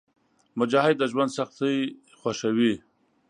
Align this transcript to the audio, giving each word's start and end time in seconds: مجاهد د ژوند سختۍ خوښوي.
مجاهد 0.59 0.95
د 0.99 1.03
ژوند 1.11 1.31
سختۍ 1.37 1.77
خوښوي. 2.19 2.73